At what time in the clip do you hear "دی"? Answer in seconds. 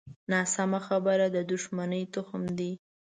2.57-2.71